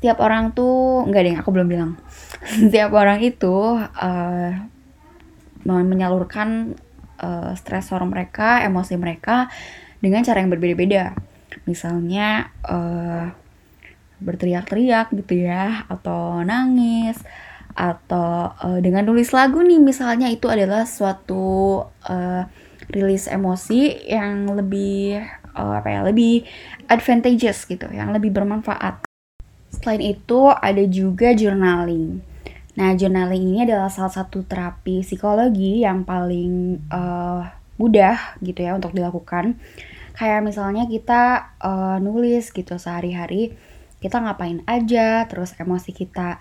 setiap 0.00 0.24
orang 0.24 0.56
tuh 0.56 1.04
enggak 1.04 1.28
deh, 1.28 1.36
aku 1.36 1.52
belum 1.52 1.68
bilang. 1.68 1.92
setiap 2.64 2.96
orang 2.96 3.20
itu 3.20 3.76
uh, 3.84 4.50
menyalurkan 5.68 6.72
uh, 7.20 7.52
stresor 7.52 8.00
mereka, 8.08 8.64
emosi 8.64 8.96
mereka 8.96 9.52
dengan 10.00 10.24
cara 10.24 10.40
yang 10.40 10.48
berbeda-beda. 10.48 11.12
Misalnya 11.68 12.48
uh, 12.64 13.28
berteriak-teriak 14.24 15.12
gitu 15.20 15.44
ya, 15.44 15.84
atau 15.92 16.40
nangis, 16.48 17.20
atau 17.76 18.56
uh, 18.56 18.80
dengan 18.80 19.04
nulis 19.04 19.36
lagu 19.36 19.60
nih 19.60 19.84
misalnya 19.84 20.32
itu 20.32 20.48
adalah 20.48 20.88
suatu 20.88 21.84
uh, 22.08 22.42
rilis 22.88 23.28
emosi 23.28 24.08
yang 24.08 24.48
lebih 24.48 25.20
uh, 25.52 25.76
apa 25.76 25.88
ya 25.92 26.00
lebih 26.08 26.48
advantageous 26.88 27.68
gitu 27.68 27.84
yang 27.92 28.16
lebih 28.16 28.32
bermanfaat 28.32 29.09
selain 29.70 30.02
itu 30.02 30.50
ada 30.50 30.84
juga 30.90 31.32
journaling 31.32 32.20
nah 32.74 32.94
journaling 32.94 33.54
ini 33.54 33.58
adalah 33.66 33.90
salah 33.90 34.10
satu 34.10 34.46
terapi 34.46 35.02
psikologi 35.02 35.82
yang 35.86 36.06
paling 36.06 36.82
uh, 36.90 37.46
mudah 37.78 38.38
gitu 38.42 38.60
ya 38.66 38.76
untuk 38.76 38.94
dilakukan 38.94 39.58
kayak 40.14 40.44
misalnya 40.44 40.84
kita 40.86 41.54
uh, 41.62 41.96
nulis 42.02 42.52
gitu 42.52 42.76
sehari-hari 42.76 43.56
kita 44.00 44.16
ngapain 44.16 44.64
aja 44.64 45.28
terus 45.28 45.52
emosi 45.60 45.92
kita 45.92 46.40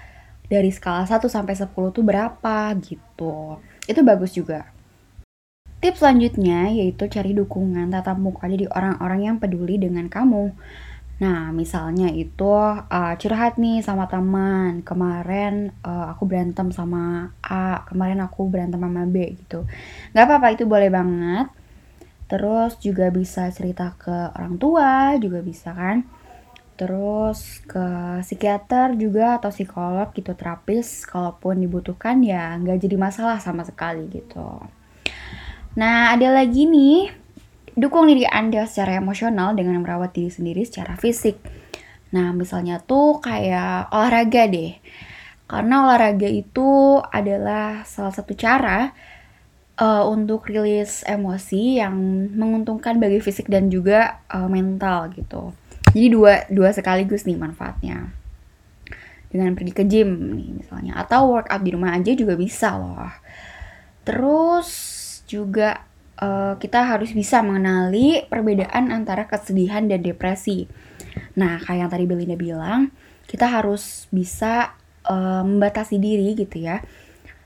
dari 0.50 0.74
skala 0.74 1.06
1 1.06 1.22
sampai 1.30 1.54
10 1.54 1.70
tuh 1.94 2.04
berapa 2.04 2.74
gitu. 2.82 3.62
Itu 3.86 4.02
bagus 4.02 4.34
juga. 4.34 4.66
Tips 5.80 6.04
selanjutnya 6.04 6.68
yaitu 6.76 7.08
cari 7.08 7.32
dukungan 7.32 7.88
tatap 7.94 8.20
muka 8.20 8.50
dari 8.50 8.68
orang-orang 8.68 9.32
yang 9.32 9.36
peduli 9.40 9.80
dengan 9.80 10.12
kamu. 10.12 10.52
Nah, 11.20 11.52
misalnya 11.52 12.08
itu 12.16 12.48
uh, 12.48 13.14
curhat 13.20 13.60
nih 13.60 13.84
sama 13.84 14.08
teman. 14.08 14.82
Kemarin 14.88 15.76
uh, 15.84 16.16
aku 16.16 16.24
berantem 16.24 16.72
sama 16.72 17.36
A, 17.44 17.84
kemarin 17.88 18.24
aku 18.24 18.48
berantem 18.48 18.80
sama 18.80 19.04
B 19.04 19.36
gitu. 19.36 19.68
Gak 20.16 20.26
apa-apa 20.26 20.56
itu 20.56 20.64
boleh 20.64 20.88
banget. 20.88 21.52
Terus 22.32 22.80
juga 22.80 23.12
bisa 23.12 23.52
cerita 23.52 23.94
ke 24.00 24.32
orang 24.38 24.56
tua, 24.56 25.20
juga 25.20 25.44
bisa 25.44 25.76
kan 25.76 26.08
terus 26.80 27.60
ke 27.68 27.84
psikiater 28.24 28.96
juga 28.96 29.36
atau 29.36 29.52
psikolog 29.52 30.16
gitu 30.16 30.32
terapis 30.32 31.04
kalaupun 31.04 31.60
dibutuhkan 31.60 32.24
ya 32.24 32.56
nggak 32.56 32.80
jadi 32.80 32.96
masalah 32.96 33.36
sama 33.44 33.68
sekali 33.68 34.08
gitu 34.08 34.64
nah 35.76 36.16
ada 36.16 36.32
lagi 36.32 36.64
nih 36.72 37.12
dukung 37.80 38.12
diri 38.12 38.28
anda 38.28 38.68
secara 38.68 39.00
emosional 39.00 39.56
dengan 39.56 39.80
merawat 39.80 40.12
diri 40.12 40.30
sendiri 40.30 40.68
secara 40.68 41.00
fisik. 41.00 41.40
Nah 42.12 42.36
misalnya 42.36 42.84
tuh 42.84 43.24
kayak 43.24 43.90
olahraga 43.96 44.46
deh. 44.52 44.76
Karena 45.50 45.90
olahraga 45.90 46.30
itu 46.30 47.02
adalah 47.02 47.82
salah 47.88 48.14
satu 48.14 48.38
cara 48.38 48.94
uh, 49.82 50.06
untuk 50.06 50.46
rilis 50.46 51.02
emosi 51.08 51.82
yang 51.82 51.96
menguntungkan 52.38 53.02
bagi 53.02 53.18
fisik 53.18 53.50
dan 53.50 53.72
juga 53.74 54.22
uh, 54.30 54.46
mental 54.46 55.10
gitu. 55.16 55.56
Jadi 55.90 56.08
dua 56.14 56.46
dua 56.54 56.70
sekaligus 56.70 57.26
nih 57.26 57.40
manfaatnya. 57.40 58.14
Dengan 59.30 59.54
pergi 59.58 59.74
ke 59.74 59.84
gym 59.86 60.38
nih 60.38 60.50
misalnya 60.66 61.02
atau 61.02 61.34
workout 61.34 61.62
di 61.66 61.74
rumah 61.74 61.98
aja 61.98 62.14
juga 62.14 62.38
bisa 62.38 62.78
loh. 62.78 63.10
Terus 64.06 64.70
juga 65.30 65.89
uh, 66.20 66.54
kita 66.60 66.86
harus 66.86 67.16
bisa 67.16 67.40
mengenali 67.42 68.28
perbedaan 68.28 68.92
antara 68.92 69.26
kesedihan 69.26 69.88
dan 69.88 70.04
depresi. 70.04 70.68
Nah 71.40 71.58
kayak 71.64 71.88
yang 71.88 71.92
tadi 71.92 72.06
Belinda 72.06 72.38
bilang 72.38 72.92
kita 73.26 73.48
harus 73.48 74.06
bisa 74.12 74.76
uh, 75.08 75.44
membatasi 75.46 75.98
diri 75.98 76.36
gitu 76.36 76.62
ya 76.62 76.84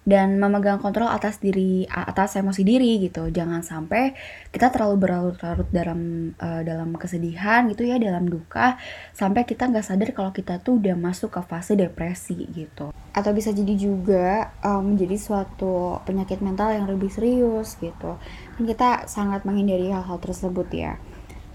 dan 0.03 0.35
memegang 0.35 0.83
kontrol 0.83 1.07
atas 1.07 1.39
diri 1.39 1.87
atas 1.87 2.35
emosi 2.35 2.61
diri 2.67 2.99
gitu. 2.99 3.31
Jangan 3.31 3.63
sampai 3.63 4.11
kita 4.51 4.67
terlalu 4.67 4.99
berlarut-larut 4.99 5.69
dalam 5.71 6.31
uh, 6.37 6.61
dalam 6.61 6.91
kesedihan 6.99 7.63
gitu 7.71 7.87
ya 7.87 7.95
dalam 7.95 8.27
duka 8.27 8.75
sampai 9.15 9.47
kita 9.47 9.71
nggak 9.71 9.85
sadar 9.87 10.09
kalau 10.11 10.35
kita 10.35 10.59
tuh 10.59 10.79
udah 10.83 10.99
masuk 10.99 11.31
ke 11.31 11.41
fase 11.47 11.79
depresi 11.79 12.35
gitu. 12.51 12.91
Atau 13.15 13.31
bisa 13.31 13.55
jadi 13.55 13.73
juga 13.79 14.51
um, 14.59 14.93
menjadi 14.93 15.15
suatu 15.15 16.03
penyakit 16.03 16.43
mental 16.43 16.75
yang 16.75 16.85
lebih 16.85 17.07
serius 17.07 17.79
gitu. 17.79 18.19
Kan 18.59 18.63
kita 18.67 19.07
sangat 19.07 19.47
menghindari 19.47 19.87
hal-hal 19.87 20.19
tersebut 20.19 20.67
ya. 20.75 20.99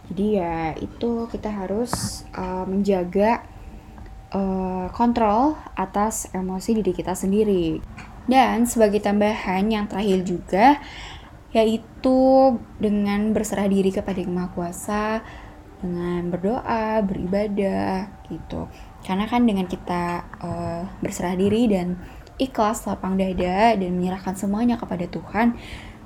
Jadi 0.08 0.40
ya 0.40 0.72
itu 0.80 1.28
kita 1.28 1.52
harus 1.52 2.24
uh, 2.32 2.64
menjaga 2.64 3.44
uh, 4.32 4.88
kontrol 4.96 5.56
atas 5.76 6.32
emosi 6.32 6.80
diri 6.80 6.92
kita 6.96 7.12
sendiri 7.12 7.80
dan 8.28 8.68
sebagai 8.68 9.00
tambahan 9.00 9.66
yang 9.72 9.88
terakhir 9.88 10.20
juga 10.22 10.66
yaitu 11.48 12.20
dengan 12.76 13.32
berserah 13.32 13.64
diri 13.64 13.88
kepada 13.88 14.20
Yang 14.20 14.32
Maha 14.36 14.48
Kuasa 14.52 15.04
dengan 15.80 16.28
berdoa, 16.28 17.00
beribadah 17.00 18.12
gitu. 18.28 18.68
Karena 19.00 19.24
kan 19.24 19.48
dengan 19.48 19.64
kita 19.64 20.28
uh, 20.44 20.82
berserah 21.00 21.38
diri 21.38 21.70
dan 21.70 21.96
ikhlas, 22.36 22.84
lapang 22.84 23.16
dada 23.16 23.72
dan 23.78 23.90
menyerahkan 23.96 24.36
semuanya 24.36 24.76
kepada 24.76 25.08
Tuhan, 25.08 25.56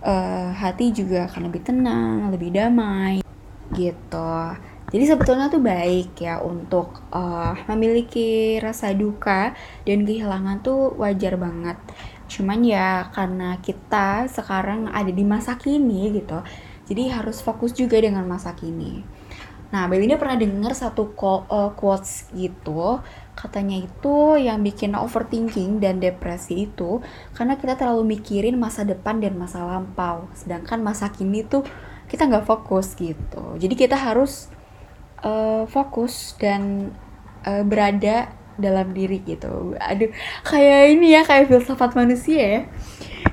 uh, 0.05 0.55
hati 0.55 0.95
juga 0.95 1.27
akan 1.27 1.51
lebih 1.51 1.63
tenang, 1.67 2.31
lebih 2.31 2.55
damai 2.55 3.25
gitu. 3.73 4.33
Jadi 4.93 5.05
sebetulnya 5.09 5.49
tuh 5.49 5.65
baik 5.65 6.21
ya 6.21 6.45
untuk 6.45 7.01
uh, 7.09 7.57
memiliki 7.73 8.61
rasa 8.61 8.93
duka 8.93 9.57
dan 9.89 10.05
kehilangan 10.05 10.61
tuh 10.61 10.93
wajar 11.01 11.41
banget. 11.41 11.81
Cuman 12.33 12.64
ya 12.64 13.12
karena 13.12 13.61
kita 13.61 14.25
sekarang 14.33 14.88
ada 14.88 15.12
di 15.12 15.21
masa 15.21 15.61
kini 15.61 16.16
gitu, 16.16 16.40
jadi 16.88 17.21
harus 17.21 17.45
fokus 17.45 17.77
juga 17.77 18.01
dengan 18.01 18.25
masa 18.25 18.57
kini. 18.57 19.05
Nah, 19.73 19.88
Belinda 19.88 20.21
pernah 20.21 20.37
dengar 20.37 20.77
satu 20.77 21.16
uh, 21.16 21.73
quotes 21.73 22.29
gitu, 22.37 23.01
katanya 23.33 23.81
itu 23.81 24.37
yang 24.37 24.61
bikin 24.61 24.92
overthinking 24.92 25.81
dan 25.81 25.97
depresi 25.97 26.68
itu 26.68 27.01
karena 27.33 27.57
kita 27.57 27.81
terlalu 27.81 28.16
mikirin 28.16 28.61
masa 28.61 28.85
depan 28.85 29.21
dan 29.21 29.37
masa 29.40 29.64
lampau, 29.64 30.29
sedangkan 30.37 30.81
masa 30.85 31.09
kini 31.09 31.45
tuh 31.49 31.64
kita 32.09 32.29
nggak 32.29 32.45
fokus 32.45 32.92
gitu. 33.01 33.57
Jadi 33.57 33.73
kita 33.73 33.97
harus 33.97 34.53
uh, 35.25 35.64
fokus 35.64 36.37
dan 36.37 36.92
uh, 37.49 37.64
berada 37.64 38.29
dalam 38.61 38.93
diri 38.93 39.21
gitu. 39.25 39.77
Aduh, 39.79 40.11
kayak 40.45 40.83
ini 40.93 41.17
ya 41.17 41.23
kayak 41.25 41.49
filsafat 41.49 41.97
manusia 41.97 42.41
ya. 42.41 42.61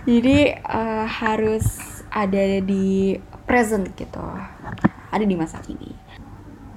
Jadi 0.05 0.55
uh, 0.65 1.05
harus 1.05 1.65
ada 2.09 2.61
di 2.61 3.17
present 3.45 3.89
gitu. 3.93 4.23
Ada 5.09 5.25
di 5.25 5.35
masa 5.35 5.61
kini. 5.61 6.09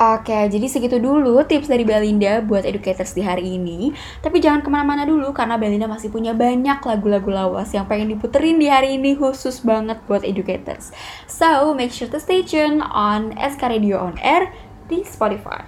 Oke, 0.03 0.35
jadi 0.51 0.67
segitu 0.67 0.99
dulu 0.99 1.47
tips 1.47 1.71
dari 1.71 1.87
Belinda 1.87 2.43
buat 2.43 2.67
educators 2.67 3.15
di 3.15 3.23
hari 3.23 3.55
ini. 3.55 3.95
Tapi 4.19 4.43
jangan 4.43 4.59
ke 4.59 4.67
mana-mana 4.67 5.07
dulu 5.07 5.31
karena 5.31 5.55
Belinda 5.55 5.87
masih 5.87 6.11
punya 6.11 6.35
banyak 6.35 6.83
lagu-lagu 6.83 7.31
lawas 7.31 7.71
yang 7.71 7.87
pengen 7.87 8.11
diputerin 8.11 8.59
di 8.59 8.67
hari 8.67 8.99
ini 8.99 9.15
khusus 9.15 9.63
banget 9.63 10.03
buat 10.11 10.27
educators. 10.27 10.91
So, 11.31 11.71
make 11.71 11.95
sure 11.95 12.11
to 12.11 12.19
stay 12.19 12.43
tuned 12.43 12.83
on 12.83 13.39
SK 13.39 13.79
Radio 13.79 14.03
On 14.03 14.19
Air 14.19 14.51
di 14.91 15.07
Spotify. 15.07 15.63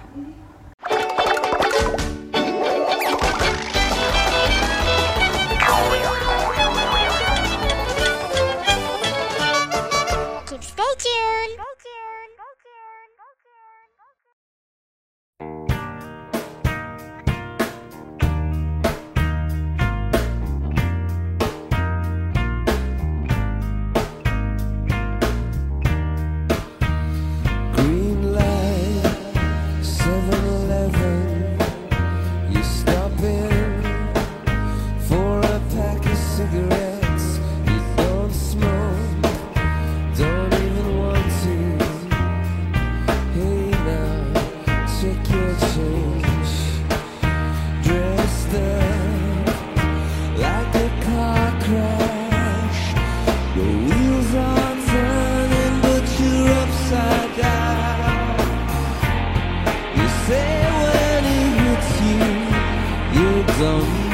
of 63.61 64.04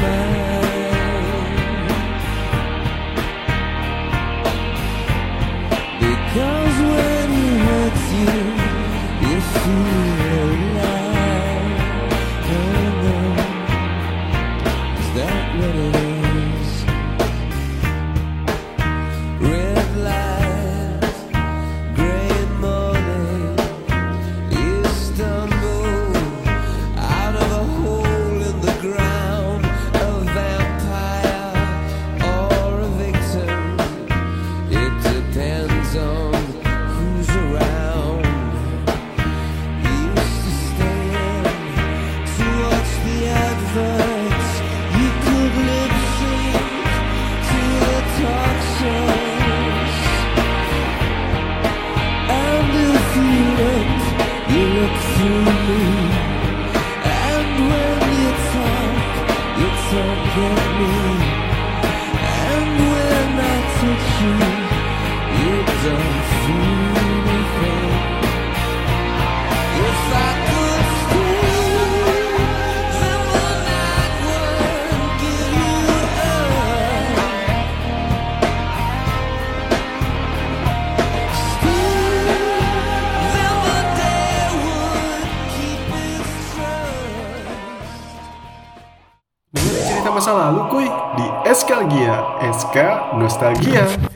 SK 92.71 93.19
Nostalgia. 93.19 93.83
Maukah 93.83 94.10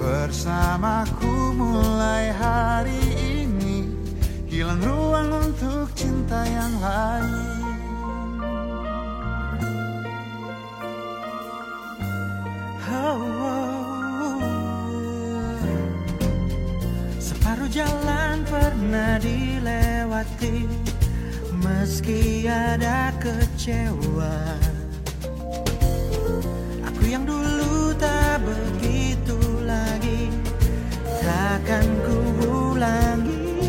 bersamaku 0.00 1.52
mulai 1.60 2.32
hari 2.32 3.04
ini 3.44 3.84
hilang 4.48 4.80
ruang 4.80 5.28
untuk 5.28 5.92
cinta 5.92 6.40
yang 6.48 6.74
lain. 6.80 7.60
Oh, 12.90 13.22
oh. 13.22 13.70
Separuh 17.22 17.70
jalan 17.70 18.42
pernah 18.50 19.14
dilewati 19.22 20.66
Meski 21.62 22.50
ada 22.50 23.14
kecewa 23.22 24.58
Aku 26.82 27.02
yang 27.06 27.22
dulu 27.22 27.94
tak 27.94 28.42
lagi 28.42 28.79
Takkan 31.60 31.92
ku 32.08 32.16
ulangi. 32.72 33.68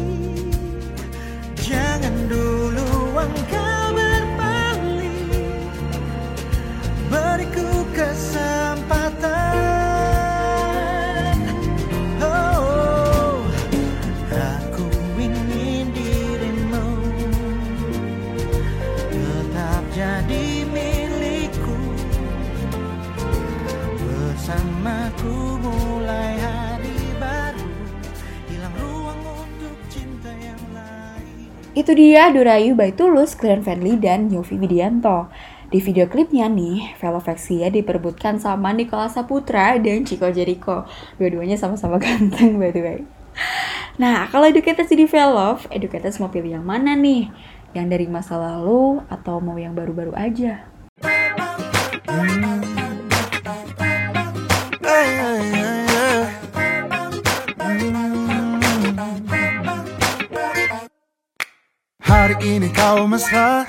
Jangan 1.59 2.15
dulu 2.31 3.19
engkau 3.19 3.60
Itu 31.81 31.97
dia 31.97 32.29
Dorayu 32.29 32.77
by 32.77 32.93
Tulus, 32.93 33.33
Glenn 33.33 33.65
Fredly, 33.65 33.97
dan 33.97 34.29
Yofi 34.29 34.53
Widianto. 34.53 35.33
Di 35.65 35.81
video 35.81 36.05
klipnya 36.05 36.45
nih, 36.45 36.93
Velovexia 37.01 37.73
diperebutkan 37.73 38.37
sama 38.37 38.69
Nikola 38.69 39.09
Saputra 39.09 39.81
dan 39.81 40.05
Chico 40.05 40.29
Jericho. 40.29 40.85
Dua-duanya 41.17 41.57
sama-sama 41.57 41.97
ganteng 42.05 42.61
by 42.61 42.69
the 42.69 42.81
way. 42.85 43.01
Nah, 43.97 44.29
kalau 44.29 44.45
Educators 44.45 44.93
di 44.93 45.09
Velov, 45.09 45.65
Educators 45.73 46.21
mau 46.21 46.29
pilih 46.29 46.61
yang 46.61 46.65
mana 46.69 46.93
nih? 46.93 47.33
Yang 47.73 47.87
dari 47.97 48.05
masa 48.05 48.37
lalu 48.37 49.01
atau 49.09 49.41
mau 49.41 49.57
yang 49.57 49.73
baru-baru 49.73 50.13
aja? 50.13 50.69
Hari 62.31 62.63
ini 62.63 62.71
kau 62.71 63.11
mesra. 63.11 63.67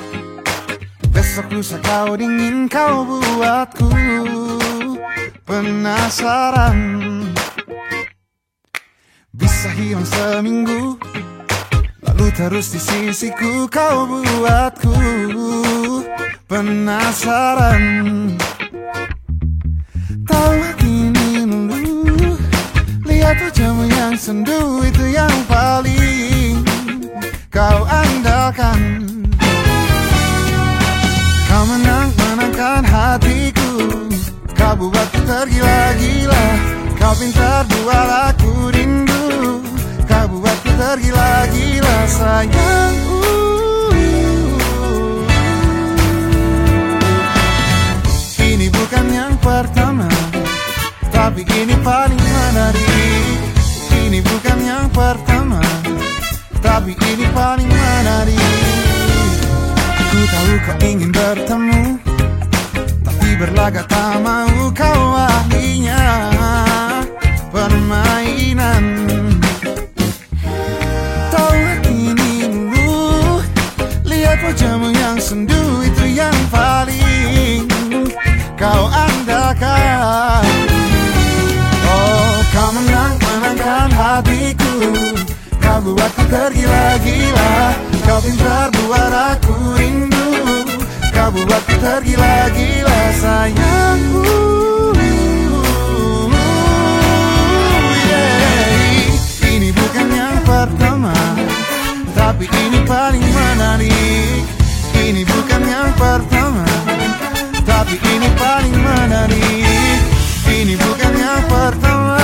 Besok 1.11 1.51
lusa 1.51 1.83
kau 1.83 2.15
dingin 2.15 2.71
kau 2.71 3.03
buatku 3.03 3.91
Penasaran. 5.43 6.79
Bisa 9.35 9.67
hilang 9.75 10.07
seminggu 10.07 10.95
Lalu 12.07 12.27
terus 12.39 12.71
di 12.71 12.79
sisiku 12.79 13.67
kau 13.67 14.07
buatku 14.07 14.95
Penasaran. 16.47 17.83
Tahu 20.23 20.59
kini 20.79 21.51
dulu 21.51 22.39
Lihat 23.11 23.43
wajahmu 23.43 23.91
yang 23.91 24.15
sendu 24.15 24.87
Itu 24.87 25.03
yang 25.11 25.35
paling 25.51 26.32
kau 27.53 27.85
andalkan. 27.85 29.05
Kau 31.53 31.65
menang-menangkan 31.69 32.83
hatiku. 32.89 33.73
Kau 34.57 34.73
buatku 34.73 35.21
tergila-gila. 35.29 36.45
Kau 36.97 37.13
pintar 37.21 37.69
buat 37.69 38.33
aku 38.33 38.73
rindu. 38.73 39.61
Kau 40.09 40.25
buatku 40.33 40.73
tergila-gila. 40.81 41.97
Sayang 42.09 42.97
Ini 48.43 48.69
bukan 48.69 49.07
yang 49.11 49.35
pertama 49.41 50.07
Tapi 51.09 51.43
ini 51.47 51.75
paling 51.81 52.21
menarik. 52.21 53.39
Ini 53.91 54.19
bukan 54.23 54.59
yang 54.61 54.87
pertama 54.93 55.32
Tapi 56.63 56.95
ini 56.95 57.27
paling 57.35 57.69
menarik. 57.69 58.41
Kau 60.63 60.79
ingin 60.79 61.11
bertemu 61.11 61.99
Tapi 63.03 63.29
berlagak 63.35 63.91
tak 63.91 64.23
mau 64.23 64.71
kau 64.71 65.03
ahlinya. 65.19 65.99
Permainan. 67.51 68.85
Tahu 71.33 71.61
ini 71.91 72.47
dulu 72.47 73.43
Lihat 74.07 74.39
wajahmu 74.47 74.89
yang 74.93 75.17
sendu 75.21 75.83
Itu 75.83 76.05
yang 76.09 76.37
paling 76.53 77.67
kau 78.57 78.87
andalkan 78.93 80.45
Oh 81.89 82.41
kau 82.55 82.71
menang 82.77 83.17
menangkan 83.19 83.89
hatiku 83.91 84.73
Kau 85.63 85.79
buatku 85.81 86.25
tergila-gila. 86.27 87.55
Kau 88.03 88.19
pintar 88.21 88.69
buat 88.75 89.13
aku 89.15 89.55
rindu. 89.79 90.29
Kau 91.15 91.31
buatku 91.31 91.75
tergila-gila. 91.79 93.01
Sayangku. 93.23 94.27
Yeah. 98.11 99.53
Ini 99.53 99.71
bukan 99.71 100.07
yang 100.11 100.39
pertama 100.43 101.15
Tapi 102.13 102.51
ini 102.51 102.83
paling 102.83 103.23
menarik. 103.23 104.43
Ini 104.99 105.23
bukan 105.23 105.63
yang 105.63 105.91
pertama 105.95 106.67
Tapi 107.63 107.97
ini 107.97 108.29
paling 108.35 108.77
menarik. 108.77 109.99
Ini 110.51 110.75
bukan 110.77 111.13
yang 111.15 111.43
pertama 111.47 112.19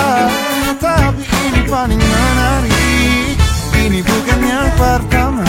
Tapi 0.76 1.24
ini 1.24 1.64
paling 1.64 1.96
menarik. 1.96 3.38
Ini 3.88 4.04
bukan 4.04 4.40
yang 4.44 4.68
pertama 4.76 5.48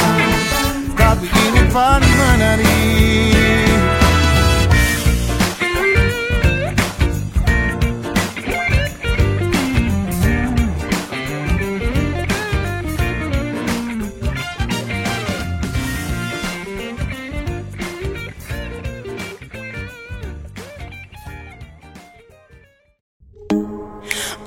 Tapi 0.95 1.27
ini 1.27 1.67
paling 1.75 2.15
menarik 2.15 3.98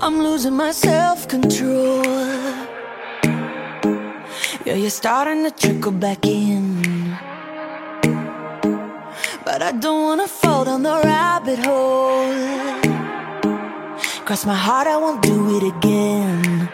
I'm 0.05 0.19
losing 0.19 0.55
my 0.55 0.73
self 0.73 1.29
control. 1.29 2.03
Yeah, 4.67 4.75
you're 4.75 4.91
starting 4.91 5.45
to 5.45 5.53
trickle 5.53 5.93
back 5.93 6.27
in. 6.27 6.83
But 9.45 9.63
I 9.63 9.71
don't 9.71 10.03
wanna 10.03 10.27
fall 10.27 10.65
down 10.65 10.83
the 10.83 11.01
rabbit 11.05 11.61
hole. 11.61 12.35
Cross 14.27 14.45
my 14.45 14.57
heart, 14.57 14.89
I 14.89 14.97
won't 14.97 15.23
do 15.23 15.57
it 15.57 15.63
again. 15.73 16.69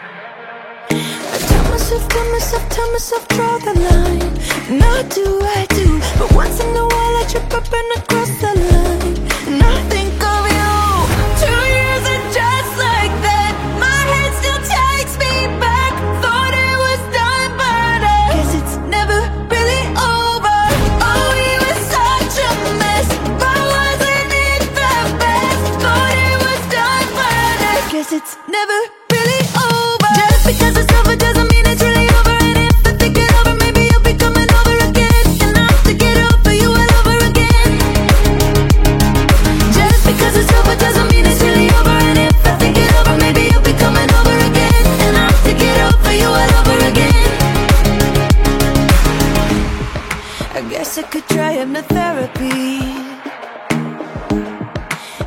I 0.89 1.37
tell 1.49 1.63
myself, 1.69 2.07
tell 2.09 2.31
myself, 2.31 2.69
tell 2.69 2.91
myself, 2.91 3.27
draw 3.27 3.59
the 3.59 3.75
line. 3.89 4.33
Not 4.79 5.07
do 5.11 5.39
I 5.59 5.67
do, 5.69 5.99
but 6.17 6.33
once 6.33 6.59
in 6.63 6.75
a 6.75 6.85
while 6.93 7.15
I 7.21 7.25
trip 7.29 7.53
up 7.53 7.71
and 7.79 7.89
I 7.95 7.99
cross 8.09 8.31
the 8.41 8.53
line. 8.71 8.88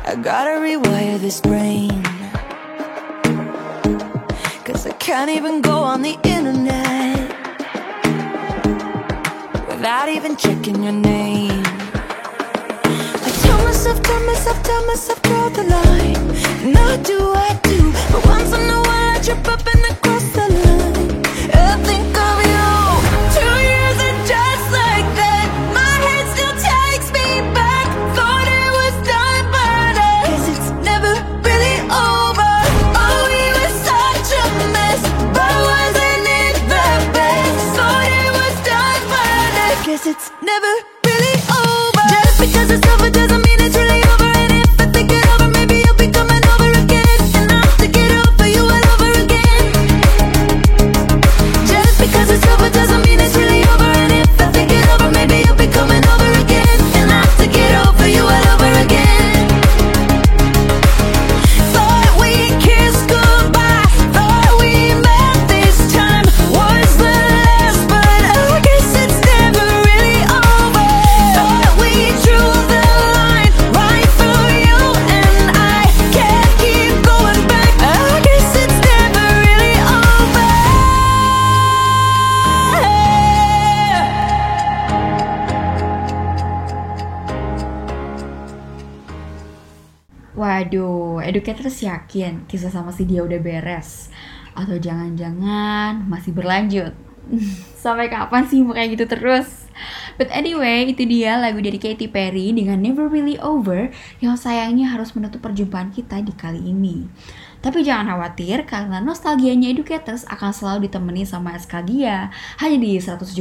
I 0.05 0.15
gotta 0.15 0.59
rewire 0.59 1.17
this 1.17 1.39
brain. 1.39 2.03
Cause 4.65 4.85
I 4.85 4.91
can't 4.99 5.29
even 5.29 5.61
go 5.61 5.77
on 5.77 6.01
the 6.01 6.19
internet 6.23 7.29
without 9.67 10.09
even 10.09 10.35
checking 10.35 10.83
your 10.83 10.91
name. 10.91 11.63
I 13.25 13.29
tell 13.43 13.63
myself, 13.63 14.01
tell 14.03 14.25
myself, 14.25 14.63
tell 14.63 14.85
myself, 14.87 15.21
draw 15.21 15.49
the 15.49 15.63
line. 15.63 16.73
Not 16.73 17.03
do 17.05 17.33
I 17.33 17.57
do, 17.63 17.91
but 18.11 18.25
once 18.25 18.51
in 18.53 18.69
a 18.69 18.81
while 18.87 19.17
I 19.17 19.21
trip 19.23 19.47
up 19.47 19.65
and 19.65 19.85
I 19.85 19.89
the 19.89 19.92
educators 91.33 91.81
yakin 91.81 92.45
kisah 92.45 92.69
sama 92.69 92.93
si 92.93 93.09
dia 93.09 93.25
udah 93.25 93.41
beres? 93.41 94.13
Atau 94.53 94.77
jangan-jangan 94.77 96.05
masih 96.05 96.29
berlanjut? 96.29 96.93
Sampai 97.83 98.13
kapan 98.13 98.45
sih 98.45 98.61
mau 98.61 98.77
kayak 98.77 98.93
gitu 98.93 99.05
terus? 99.09 99.65
But 100.21 100.29
anyway, 100.29 100.93
itu 100.93 101.03
dia 101.09 101.33
lagu 101.41 101.57
dari 101.57 101.81
Katy 101.81 102.05
Perry 102.13 102.53
dengan 102.53 102.77
Never 102.77 103.09
Really 103.09 103.41
Over 103.41 103.89
yang 104.21 104.37
sayangnya 104.37 104.93
harus 104.93 105.17
menutup 105.17 105.41
perjumpaan 105.41 105.89
kita 105.89 106.21
di 106.21 106.29
kali 106.29 106.61
ini. 106.61 107.09
Tapi 107.63 107.81
jangan 107.81 108.13
khawatir 108.13 108.67
karena 108.67 108.99
nostalgianya 108.99 109.71
Educators 109.71 110.27
akan 110.29 110.51
selalu 110.51 110.91
ditemani 110.91 111.23
sama 111.25 111.55
Eskalgia 111.55 112.29
hanya 112.59 112.77
di 112.77 112.99
107,7 112.99 113.39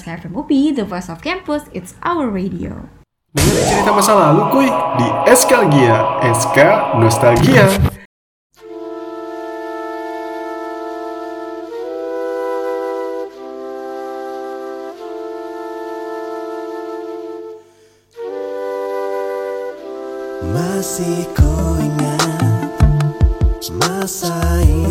SKFM 0.00 0.32
UPI, 0.32 0.74
The 0.74 0.84
Voice 0.88 1.12
of 1.12 1.22
Campus, 1.22 1.68
It's 1.70 1.94
Our 2.02 2.32
Radio. 2.32 2.99
Dengerin 3.30 3.62
cerita 3.62 3.94
masa 3.94 4.10
lalu 4.18 4.42
kuy 4.50 4.66
di 4.98 5.06
Eskalgia, 5.30 6.18
SK 6.34 6.58
Nostalgia. 6.98 7.62
Masih 20.50 21.22
ku 21.30 21.78
ingat 21.78 22.34
Masa 23.78 24.34
indah 24.66 24.89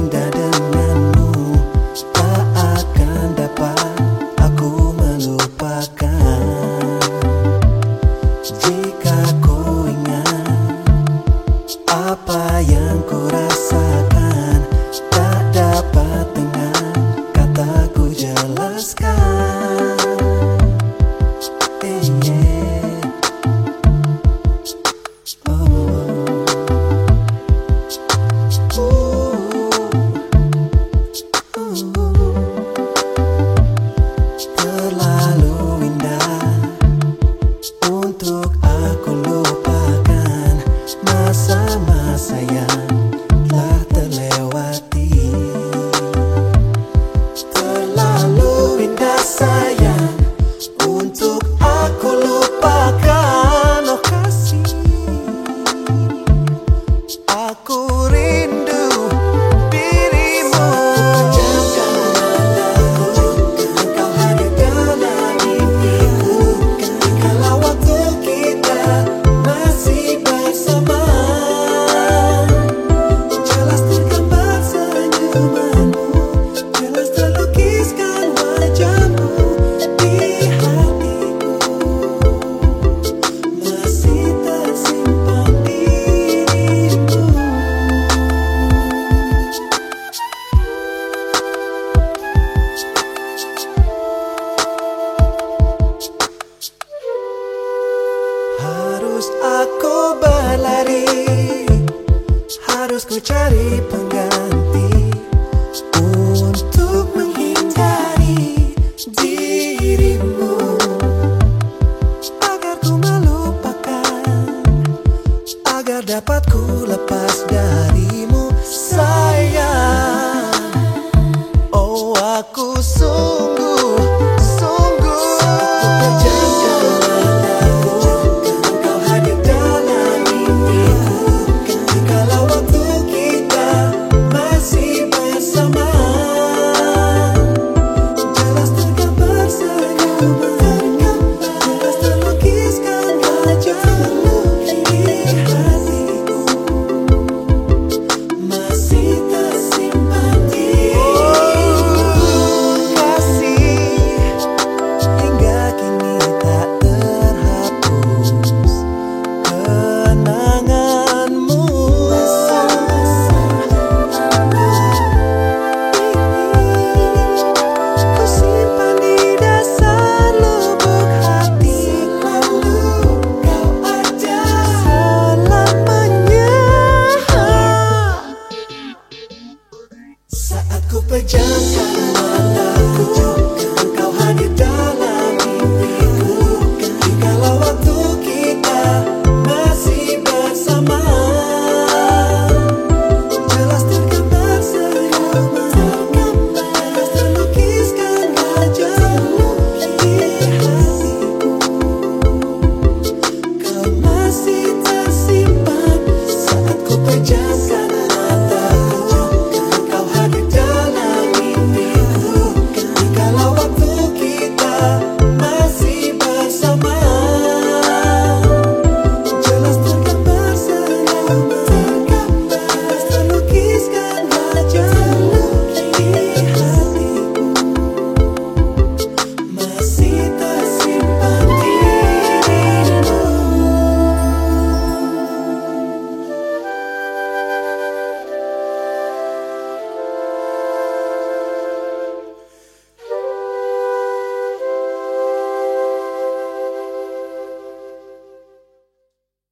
Just 18.79 18.91
sky. 18.91 19.18